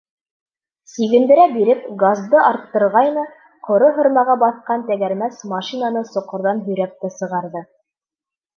[0.91, 3.27] Сигендерә биреп, газды арттырғайны,
[3.69, 7.67] ҡоро һырмаға баҫҡан тәгәрмәс машинаны соҡорҙан һөйрәп тә сығарҙы.